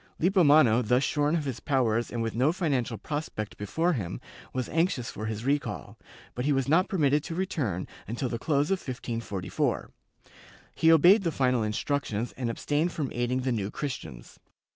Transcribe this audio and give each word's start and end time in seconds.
Lippomano, 0.19 0.81
thus 0.81 1.03
shorn 1.03 1.35
of 1.35 1.45
his 1.45 1.59
powers 1.59 2.09
and 2.09 2.23
with 2.23 2.33
no 2.33 2.51
financial 2.51 2.97
prospect 2.97 3.55
before 3.55 3.93
him, 3.93 4.19
was 4.51 4.67
anxious 4.69 5.11
for 5.11 5.27
his 5.27 5.45
recall, 5.45 5.95
but 6.33 6.43
he 6.43 6.51
was 6.51 6.67
not 6.67 6.89
permitted 6.89 7.23
to 7.25 7.35
return 7.35 7.87
until 8.07 8.27
the 8.27 8.39
close 8.39 8.71
of 8.71 8.79
1544; 8.79 9.91
he 10.73 10.91
obeyed 10.91 11.21
the 11.21 11.31
final 11.31 11.61
instructions 11.61 12.31
and 12.31 12.49
abstained 12.49 12.91
from 12.91 13.11
aiding 13.13 13.41
the 13.41 13.51
New 13.51 13.69
Christians. 13.69 14.39